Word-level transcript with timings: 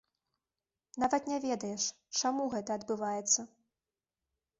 Нават 1.03 1.27
не 1.31 1.37
ведаеш, 1.43 1.83
чаму 2.21 2.47
гэта 2.53 2.71
адбываецца. 2.81 3.45